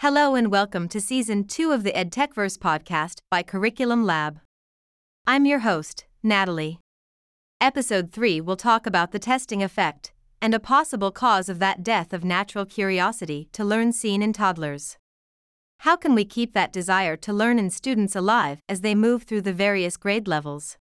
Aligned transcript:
Hello 0.00 0.36
and 0.36 0.48
welcome 0.48 0.86
to 0.90 1.00
Season 1.00 1.42
2 1.42 1.72
of 1.72 1.82
the 1.82 1.90
EdTechverse 1.90 2.56
podcast 2.56 3.16
by 3.32 3.42
Curriculum 3.42 4.06
Lab. 4.06 4.38
I'm 5.26 5.44
your 5.44 5.58
host, 5.58 6.04
Natalie. 6.22 6.78
Episode 7.60 8.12
3 8.12 8.40
will 8.40 8.54
talk 8.54 8.86
about 8.86 9.10
the 9.10 9.18
testing 9.18 9.60
effect 9.60 10.12
and 10.40 10.54
a 10.54 10.60
possible 10.60 11.10
cause 11.10 11.48
of 11.48 11.58
that 11.58 11.82
death 11.82 12.12
of 12.12 12.22
natural 12.22 12.64
curiosity 12.64 13.48
to 13.50 13.64
learn 13.64 13.92
seen 13.92 14.22
in 14.22 14.32
toddlers. 14.32 14.96
How 15.80 15.96
can 15.96 16.14
we 16.14 16.24
keep 16.24 16.54
that 16.54 16.72
desire 16.72 17.16
to 17.16 17.32
learn 17.32 17.58
in 17.58 17.68
students 17.68 18.14
alive 18.14 18.60
as 18.68 18.82
they 18.82 18.94
move 18.94 19.24
through 19.24 19.42
the 19.42 19.52
various 19.52 19.96
grade 19.96 20.28
levels? 20.28 20.76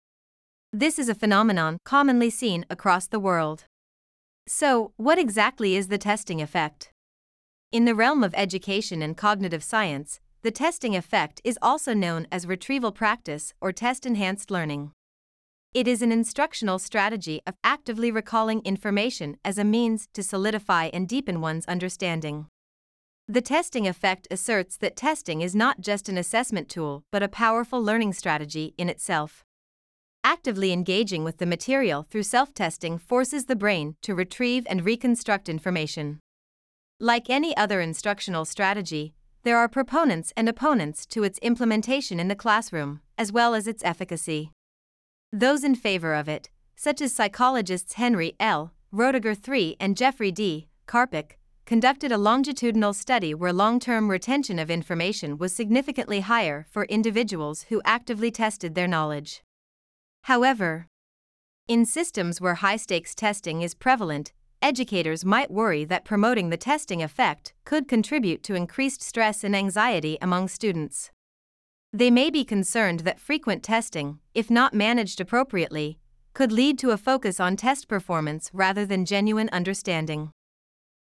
This 0.72 0.98
is 0.98 1.10
a 1.10 1.14
phenomenon 1.14 1.76
commonly 1.84 2.30
seen 2.30 2.64
across 2.70 3.08
the 3.08 3.20
world. 3.20 3.64
So, 4.48 4.94
what 4.96 5.18
exactly 5.18 5.76
is 5.76 5.88
the 5.88 5.98
testing 5.98 6.40
effect? 6.40 6.91
In 7.72 7.86
the 7.86 7.94
realm 7.94 8.22
of 8.22 8.34
education 8.36 9.00
and 9.00 9.16
cognitive 9.16 9.64
science, 9.64 10.20
the 10.42 10.50
testing 10.50 10.94
effect 10.94 11.40
is 11.42 11.58
also 11.62 11.94
known 11.94 12.26
as 12.30 12.46
retrieval 12.46 12.92
practice 12.92 13.54
or 13.62 13.72
test 13.72 14.04
enhanced 14.04 14.50
learning. 14.50 14.92
It 15.72 15.88
is 15.88 16.02
an 16.02 16.12
instructional 16.12 16.78
strategy 16.78 17.40
of 17.46 17.54
actively 17.64 18.10
recalling 18.10 18.60
information 18.66 19.38
as 19.42 19.56
a 19.56 19.64
means 19.64 20.06
to 20.12 20.22
solidify 20.22 20.90
and 20.92 21.08
deepen 21.08 21.40
one's 21.40 21.64
understanding. 21.64 22.46
The 23.26 23.40
testing 23.40 23.88
effect 23.88 24.28
asserts 24.30 24.76
that 24.76 24.94
testing 24.94 25.40
is 25.40 25.54
not 25.54 25.80
just 25.80 26.10
an 26.10 26.18
assessment 26.18 26.68
tool 26.68 27.04
but 27.10 27.22
a 27.22 27.28
powerful 27.28 27.82
learning 27.82 28.12
strategy 28.12 28.74
in 28.76 28.90
itself. 28.90 29.44
Actively 30.22 30.72
engaging 30.72 31.24
with 31.24 31.38
the 31.38 31.46
material 31.46 32.06
through 32.10 32.24
self 32.24 32.52
testing 32.52 32.98
forces 32.98 33.46
the 33.46 33.56
brain 33.56 33.96
to 34.02 34.14
retrieve 34.14 34.66
and 34.68 34.84
reconstruct 34.84 35.48
information. 35.48 36.20
Like 37.04 37.28
any 37.28 37.56
other 37.56 37.80
instructional 37.80 38.44
strategy, 38.44 39.12
there 39.42 39.58
are 39.58 39.66
proponents 39.66 40.32
and 40.36 40.48
opponents 40.48 41.04
to 41.06 41.24
its 41.24 41.40
implementation 41.40 42.20
in 42.20 42.28
the 42.28 42.36
classroom, 42.36 43.00
as 43.18 43.32
well 43.32 43.56
as 43.56 43.66
its 43.66 43.82
efficacy. 43.82 44.52
Those 45.32 45.64
in 45.64 45.74
favor 45.74 46.14
of 46.14 46.28
it, 46.28 46.48
such 46.76 47.00
as 47.02 47.12
psychologists 47.12 47.94
Henry 47.94 48.36
L. 48.38 48.72
Roediger 48.94 49.34
III 49.34 49.76
and 49.80 49.96
Jeffrey 49.96 50.30
D. 50.30 50.68
Karpicke, 50.86 51.32
conducted 51.66 52.12
a 52.12 52.18
longitudinal 52.18 52.94
study 52.94 53.34
where 53.34 53.52
long 53.52 53.80
term 53.80 54.08
retention 54.08 54.60
of 54.60 54.70
information 54.70 55.38
was 55.38 55.52
significantly 55.52 56.20
higher 56.20 56.66
for 56.70 56.84
individuals 56.84 57.62
who 57.62 57.82
actively 57.84 58.30
tested 58.30 58.76
their 58.76 58.86
knowledge. 58.86 59.42
However, 60.22 60.86
in 61.66 61.84
systems 61.84 62.40
where 62.40 62.54
high 62.54 62.76
stakes 62.76 63.12
testing 63.12 63.60
is 63.60 63.74
prevalent, 63.74 64.32
educators 64.62 65.24
might 65.24 65.50
worry 65.50 65.84
that 65.84 66.04
promoting 66.04 66.50
the 66.50 66.56
testing 66.56 67.02
effect 67.02 67.52
could 67.64 67.88
contribute 67.88 68.42
to 68.44 68.54
increased 68.54 69.02
stress 69.02 69.44
and 69.44 69.54
anxiety 69.54 70.16
among 70.22 70.48
students. 70.48 71.10
They 71.92 72.10
may 72.10 72.30
be 72.30 72.44
concerned 72.44 73.00
that 73.00 73.20
frequent 73.20 73.62
testing, 73.62 74.20
if 74.34 74.50
not 74.50 74.72
managed 74.72 75.20
appropriately, 75.20 75.98
could 76.32 76.50
lead 76.50 76.78
to 76.78 76.90
a 76.90 76.96
focus 76.96 77.38
on 77.38 77.56
test 77.56 77.88
performance 77.88 78.50
rather 78.54 78.86
than 78.86 79.04
genuine 79.04 79.50
understanding. 79.52 80.30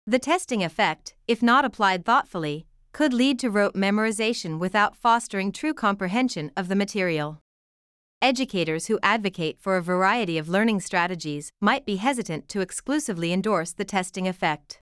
The 0.05 0.19
testing 0.19 0.63
effect, 0.63 1.15
if 1.27 1.43
not 1.43 1.65
applied 1.65 2.05
thoughtfully, 2.05 2.65
could 2.93 3.13
lead 3.13 3.37
to 3.39 3.51
rote 3.51 3.73
memorization 3.73 4.59
without 4.59 4.95
fostering 4.95 5.51
true 5.51 5.73
comprehension 5.73 6.51
of 6.55 6.69
the 6.69 6.75
material. 6.75 7.39
Educators 8.27 8.87
who 8.87 8.99
advocate 9.01 9.57
for 9.57 9.77
a 9.77 9.81
variety 9.81 10.37
of 10.37 10.49
learning 10.49 10.81
strategies 10.81 11.53
might 11.61 11.85
be 11.85 11.95
hesitant 11.95 12.49
to 12.49 12.59
exclusively 12.59 13.31
endorse 13.31 13.71
the 13.71 13.85
testing 13.85 14.27
effect. 14.27 14.81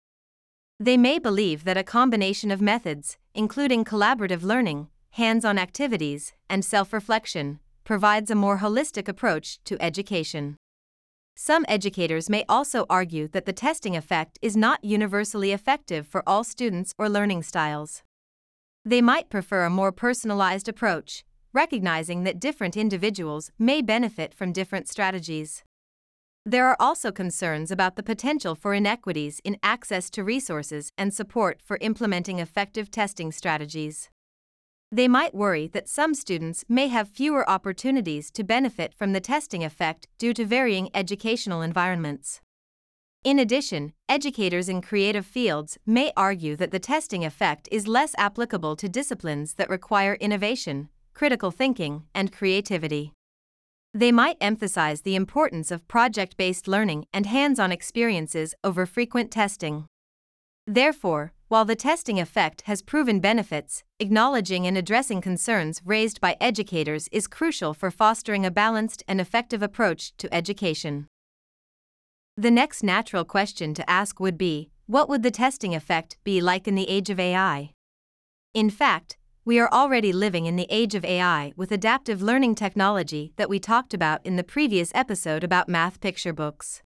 They 0.80 0.96
may 0.96 1.20
believe 1.20 1.62
that 1.62 1.76
a 1.76 1.84
combination 1.84 2.50
of 2.50 2.60
methods, 2.60 3.18
including 3.36 3.84
collaborative 3.84 4.42
learning, 4.42 4.88
hands 5.10 5.44
on 5.44 5.58
activities, 5.60 6.32
and 6.50 6.64
self 6.64 6.92
reflection, 6.92 7.60
provides 7.84 8.32
a 8.32 8.34
more 8.34 8.58
holistic 8.58 9.06
approach 9.06 9.62
to 9.62 9.80
education. 9.80 10.56
Some 11.36 11.64
educators 11.68 12.28
may 12.28 12.44
also 12.48 12.84
argue 12.90 13.28
that 13.28 13.44
the 13.44 13.52
testing 13.52 13.96
effect 13.96 14.40
is 14.42 14.56
not 14.56 14.82
universally 14.82 15.52
effective 15.52 16.08
for 16.08 16.28
all 16.28 16.42
students 16.42 16.94
or 16.98 17.08
learning 17.08 17.44
styles. 17.44 18.02
They 18.84 19.00
might 19.00 19.30
prefer 19.30 19.62
a 19.62 19.70
more 19.70 19.92
personalized 19.92 20.68
approach, 20.68 21.24
recognizing 21.56 22.22
that 22.24 22.38
different 22.38 22.76
individuals 22.76 23.50
may 23.58 23.80
benefit 23.80 24.34
from 24.34 24.52
different 24.52 24.88
strategies. 24.88 25.64
There 26.44 26.66
are 26.66 26.76
also 26.78 27.10
concerns 27.10 27.70
about 27.70 27.96
the 27.96 28.04
potential 28.04 28.54
for 28.54 28.74
inequities 28.74 29.40
in 29.42 29.56
access 29.62 30.10
to 30.10 30.22
resources 30.22 30.92
and 30.96 31.12
support 31.12 31.60
for 31.60 31.78
implementing 31.80 32.38
effective 32.38 32.90
testing 32.90 33.32
strategies. 33.32 34.10
They 34.92 35.08
might 35.08 35.34
worry 35.34 35.66
that 35.68 35.88
some 35.88 36.14
students 36.14 36.64
may 36.68 36.88
have 36.88 37.08
fewer 37.08 37.48
opportunities 37.50 38.30
to 38.32 38.44
benefit 38.44 38.94
from 38.94 39.12
the 39.12 39.20
testing 39.20 39.64
effect 39.64 40.06
due 40.18 40.34
to 40.34 40.44
varying 40.44 40.90
educational 40.94 41.62
environments. 41.62 42.40
In 43.24 43.40
addition, 43.40 43.92
educators 44.08 44.68
in 44.68 44.82
creative 44.82 45.26
fields 45.26 45.78
may 45.84 46.12
argue 46.16 46.54
that 46.56 46.70
the 46.70 46.78
testing 46.78 47.24
effect 47.24 47.68
is 47.72 47.88
less 47.88 48.14
applicable 48.18 48.76
to 48.76 48.88
disciplines 48.88 49.54
that 49.54 49.68
require 49.68 50.14
innovation, 50.20 50.90
critical 51.16 51.50
thinking, 51.50 52.02
and 52.14 52.30
creativity. 52.30 53.10
They 53.94 54.12
might 54.12 54.36
emphasize 54.38 55.00
the 55.00 55.14
importance 55.14 55.70
of 55.70 55.88
project 55.88 56.36
based 56.36 56.68
learning 56.68 57.06
and 57.10 57.24
hands 57.24 57.58
on 57.58 57.72
experiences 57.72 58.54
over 58.62 58.84
frequent 58.84 59.30
testing. 59.30 59.86
Therefore, 60.66 61.32
while 61.48 61.64
the 61.64 61.74
testing 61.74 62.20
effect 62.20 62.62
has 62.66 62.82
proven 62.82 63.20
benefits, 63.20 63.82
acknowledging 63.98 64.66
and 64.66 64.76
addressing 64.76 65.22
concerns 65.22 65.80
raised 65.86 66.20
by 66.20 66.36
educators 66.38 67.08
is 67.10 67.26
crucial 67.26 67.72
for 67.72 67.90
fostering 67.90 68.44
a 68.44 68.50
balanced 68.50 69.02
and 69.08 69.18
effective 69.18 69.62
approach 69.62 70.14
to 70.18 70.34
education. 70.34 71.06
The 72.36 72.50
next 72.50 72.82
natural 72.82 73.24
question 73.24 73.72
to 73.72 73.90
ask 73.90 74.20
would 74.20 74.36
be 74.36 74.68
what 74.84 75.08
would 75.08 75.22
the 75.22 75.30
testing 75.30 75.74
effect 75.74 76.18
be 76.24 76.42
like 76.42 76.68
in 76.68 76.74
the 76.74 76.90
age 76.90 77.08
of 77.08 77.18
AI? 77.18 77.70
In 78.52 78.68
fact, 78.68 79.16
we 79.46 79.60
are 79.60 79.72
already 79.72 80.12
living 80.12 80.46
in 80.46 80.56
the 80.56 80.66
age 80.68 80.96
of 80.96 81.04
AI 81.04 81.52
with 81.56 81.70
adaptive 81.70 82.20
learning 82.20 82.56
technology 82.56 83.32
that 83.36 83.48
we 83.48 83.60
talked 83.60 83.94
about 83.94 84.20
in 84.26 84.34
the 84.34 84.42
previous 84.42 84.90
episode 84.92 85.44
about 85.44 85.68
math 85.68 86.00
picture 86.00 86.32
books. 86.32 86.82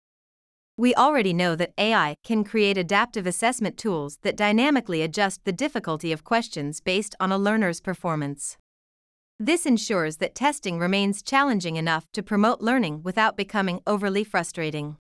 We 0.77 0.95
already 0.95 1.33
know 1.33 1.57
that 1.57 1.73
AI 1.79 2.17
can 2.23 2.45
create 2.45 2.77
adaptive 2.77 3.27
assessment 3.27 3.79
tools 3.79 4.19
that 4.25 4.37
dynamically 4.37 5.01
adjust 5.01 5.47
the 5.47 5.53
difficulty 5.53 6.13
of 6.13 6.23
questions 6.23 6.83
based 6.83 7.15
on 7.19 7.33
a 7.33 7.39
learner's 7.39 7.81
performance. 7.81 8.59
This 9.39 9.65
ensures 9.65 10.19
that 10.19 10.35
testing 10.35 10.79
remains 10.79 11.23
challenging 11.23 11.77
enough 11.77 12.05
to 12.13 12.23
promote 12.23 12.61
learning 12.61 13.01
without 13.03 13.39
becoming 13.39 13.81
overly 13.87 14.23
frustrating. 14.23 14.99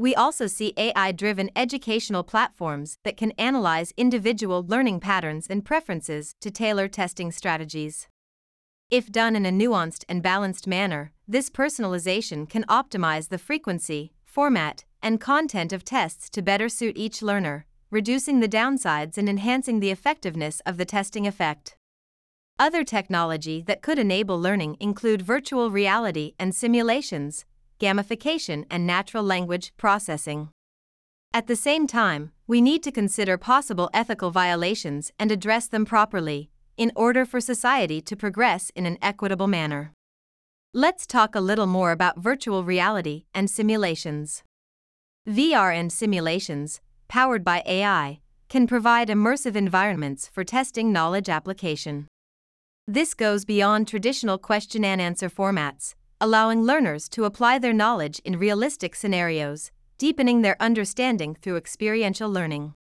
We 0.00 0.14
also 0.14 0.46
see 0.46 0.72
AI 0.78 1.12
driven 1.12 1.50
educational 1.54 2.22
platforms 2.22 2.96
that 3.04 3.18
can 3.18 3.32
analyze 3.32 3.92
individual 3.98 4.64
learning 4.66 5.00
patterns 5.00 5.46
and 5.46 5.62
preferences 5.62 6.34
to 6.40 6.50
tailor 6.50 6.88
testing 6.88 7.30
strategies. 7.30 8.08
If 8.90 9.12
done 9.12 9.36
in 9.36 9.44
a 9.44 9.50
nuanced 9.50 10.04
and 10.08 10.22
balanced 10.22 10.66
manner, 10.66 11.12
this 11.28 11.50
personalization 11.50 12.48
can 12.48 12.64
optimize 12.64 13.28
the 13.28 13.36
frequency, 13.36 14.14
format, 14.24 14.86
and 15.02 15.20
content 15.20 15.70
of 15.70 15.84
tests 15.84 16.30
to 16.30 16.40
better 16.40 16.70
suit 16.70 16.96
each 16.96 17.20
learner, 17.20 17.66
reducing 17.90 18.40
the 18.40 18.48
downsides 18.48 19.18
and 19.18 19.28
enhancing 19.28 19.80
the 19.80 19.90
effectiveness 19.90 20.60
of 20.64 20.78
the 20.78 20.86
testing 20.86 21.26
effect. 21.26 21.76
Other 22.58 22.84
technology 22.84 23.62
that 23.66 23.82
could 23.82 23.98
enable 23.98 24.40
learning 24.40 24.78
include 24.80 25.20
virtual 25.20 25.70
reality 25.70 26.32
and 26.38 26.54
simulations, 26.54 27.44
gamification, 27.80 28.64
and 28.70 28.86
natural 28.86 29.24
language 29.24 29.72
processing. 29.76 30.50
At 31.32 31.46
the 31.46 31.56
same 31.56 31.86
time, 31.86 32.32
we 32.46 32.60
need 32.60 32.82
to 32.82 32.92
consider 32.92 33.38
possible 33.38 33.90
ethical 33.94 34.30
violations 34.30 35.12
and 35.18 35.32
address 35.32 35.66
them 35.66 35.84
properly, 35.84 36.50
in 36.76 36.92
order 36.94 37.24
for 37.24 37.40
society 37.40 38.00
to 38.00 38.16
progress 38.16 38.70
in 38.74 38.86
an 38.86 38.98
equitable 39.00 39.46
manner. 39.46 39.92
Let's 40.72 41.06
talk 41.06 41.34
a 41.34 41.40
little 41.40 41.66
more 41.66 41.90
about 41.90 42.18
virtual 42.18 42.64
reality 42.64 43.24
and 43.34 43.50
simulations. 43.50 44.42
VR 45.28 45.74
and 45.74 45.92
simulations, 45.92 46.80
powered 47.08 47.44
by 47.44 47.62
AI, 47.66 48.20
can 48.48 48.66
provide 48.66 49.08
immersive 49.08 49.56
environments 49.56 50.26
for 50.26 50.42
testing 50.42 50.92
knowledge 50.92 51.28
application. 51.28 52.08
This 52.86 53.14
goes 53.14 53.44
beyond 53.44 53.86
traditional 53.86 54.38
question 54.38 54.84
and 54.84 55.00
answer 55.00 55.30
formats, 55.30 55.94
allowing 56.20 56.62
learners 56.62 57.08
to 57.08 57.24
apply 57.24 57.58
their 57.58 57.72
knowledge 57.72 58.20
in 58.24 58.38
realistic 58.38 58.94
scenarios, 58.94 59.70
deepening 59.96 60.42
their 60.42 60.56
understanding 60.60 61.34
through 61.34 61.56
experiential 61.56 62.30
learning. 62.30 62.74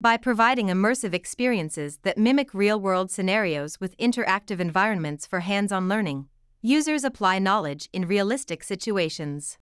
By 0.00 0.16
providing 0.16 0.66
immersive 0.66 1.14
experiences 1.14 1.98
that 2.02 2.18
mimic 2.18 2.52
real 2.52 2.78
world 2.78 3.10
scenarios 3.10 3.80
with 3.80 3.96
interactive 3.98 4.60
environments 4.60 5.26
for 5.26 5.40
hands 5.40 5.72
on 5.72 5.88
learning, 5.88 6.28
users 6.60 7.04
apply 7.04 7.38
knowledge 7.38 7.88
in 7.92 8.06
realistic 8.06 8.62
situations. 8.62 9.58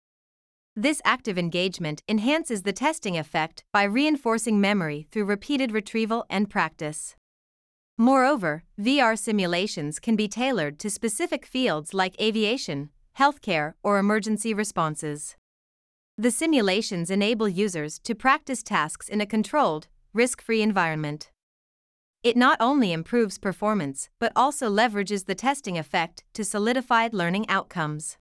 This 0.74 1.02
active 1.04 1.36
engagement 1.36 2.02
enhances 2.08 2.62
the 2.62 2.72
testing 2.72 3.18
effect 3.18 3.64
by 3.72 3.82
reinforcing 3.82 4.60
memory 4.60 5.06
through 5.10 5.26
repeated 5.26 5.72
retrieval 5.72 6.24
and 6.30 6.48
practice. 6.48 7.14
Moreover, 8.02 8.64
VR 8.80 9.16
simulations 9.16 10.00
can 10.00 10.16
be 10.16 10.26
tailored 10.26 10.80
to 10.80 10.90
specific 10.90 11.46
fields 11.46 11.94
like 11.94 12.20
aviation, 12.20 12.90
healthcare, 13.16 13.74
or 13.84 13.98
emergency 13.98 14.52
responses. 14.52 15.36
The 16.18 16.32
simulations 16.32 17.12
enable 17.12 17.48
users 17.48 18.00
to 18.00 18.16
practice 18.16 18.64
tasks 18.64 19.08
in 19.08 19.20
a 19.20 19.24
controlled, 19.24 19.86
risk 20.12 20.42
free 20.42 20.62
environment. 20.62 21.30
It 22.24 22.36
not 22.36 22.56
only 22.58 22.92
improves 22.92 23.38
performance 23.38 24.10
but 24.18 24.32
also 24.34 24.68
leverages 24.68 25.26
the 25.26 25.36
testing 25.36 25.78
effect 25.78 26.24
to 26.34 26.44
solidified 26.44 27.14
learning 27.14 27.48
outcomes. 27.48 28.18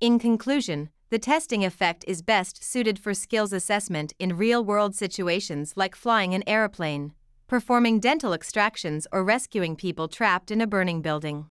In 0.00 0.18
conclusion, 0.18 0.90
the 1.10 1.20
testing 1.20 1.64
effect 1.64 2.04
is 2.08 2.20
best 2.20 2.64
suited 2.64 2.98
for 2.98 3.14
skills 3.14 3.52
assessment 3.52 4.12
in 4.18 4.36
real 4.36 4.64
world 4.64 4.96
situations 4.96 5.74
like 5.76 5.94
flying 5.94 6.34
an 6.34 6.42
aeroplane, 6.48 7.12
performing 7.52 8.00
dental 8.00 8.32
extractions, 8.32 9.06
or 9.12 9.22
rescuing 9.22 9.76
people 9.76 10.08
trapped 10.08 10.50
in 10.50 10.62
a 10.62 10.66
burning 10.66 11.02
building. 11.02 11.48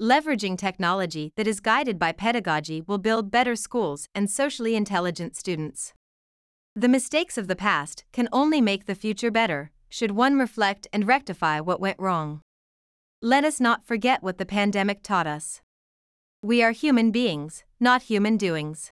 Leveraging 0.00 0.58
technology 0.58 1.32
that 1.36 1.46
is 1.46 1.60
guided 1.60 1.96
by 1.96 2.10
pedagogy 2.10 2.82
will 2.88 2.98
build 2.98 3.30
better 3.30 3.54
schools 3.54 4.08
and 4.16 4.28
socially 4.28 4.74
intelligent 4.74 5.36
students. 5.36 5.92
The 6.74 6.88
mistakes 6.88 7.38
of 7.38 7.46
the 7.46 7.54
past 7.54 8.04
can 8.12 8.28
only 8.32 8.60
make 8.60 8.86
the 8.86 8.96
future 8.96 9.30
better, 9.30 9.70
should 9.88 10.10
one 10.10 10.40
reflect 10.40 10.88
and 10.92 11.06
rectify 11.06 11.60
what 11.60 11.78
went 11.78 12.00
wrong. 12.00 12.40
Let 13.20 13.44
us 13.44 13.60
not 13.60 13.86
forget 13.86 14.24
what 14.24 14.38
the 14.38 14.52
pandemic 14.58 15.04
taught 15.04 15.28
us. 15.28 15.60
We 16.42 16.64
are 16.64 16.72
human 16.72 17.12
beings, 17.12 17.62
not 17.78 18.10
human 18.10 18.36
doings. 18.36 18.90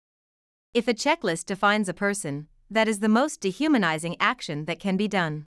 If 0.73 0.87
a 0.87 0.95
checklist 0.95 1.45
defines 1.45 1.87
a 1.87 1.93
person, 1.93 2.47
that 2.71 2.87
is 2.87 2.99
the 2.99 3.15
most 3.19 3.41
dehumanizing 3.41 4.15
action 4.19 4.65
that 4.65 4.79
can 4.79 4.97
be 4.97 5.07
done. 5.07 5.45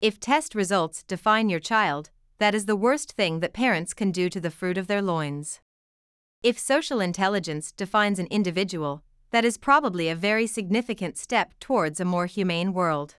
If 0.00 0.18
test 0.18 0.54
results 0.54 1.02
define 1.02 1.50
your 1.50 1.60
child, 1.60 2.08
that 2.38 2.54
is 2.54 2.64
the 2.64 2.74
worst 2.74 3.12
thing 3.12 3.40
that 3.40 3.52
parents 3.52 3.92
can 3.92 4.10
do 4.10 4.30
to 4.30 4.40
the 4.40 4.50
fruit 4.50 4.78
of 4.78 4.86
their 4.86 5.02
loins. 5.02 5.60
If 6.42 6.58
social 6.58 7.00
intelligence 7.00 7.70
defines 7.70 8.18
an 8.18 8.26
individual, 8.30 9.02
that 9.30 9.44
is 9.44 9.58
probably 9.58 10.08
a 10.08 10.14
very 10.14 10.46
significant 10.46 11.18
step 11.18 11.52
towards 11.60 12.00
a 12.00 12.06
more 12.06 12.24
humane 12.24 12.72
world. 12.72 13.16